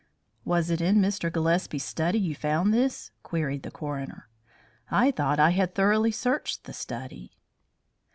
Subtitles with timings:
[0.45, 1.31] "Was it in Mr.
[1.31, 4.29] Gillespie's study you found this?" queried the coroner.
[4.89, 7.37] "I thought I had thoroughly searched the study."